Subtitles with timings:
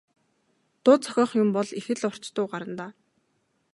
[0.83, 2.91] Дуу зохиох юм бол их л урт дуу гарна даа.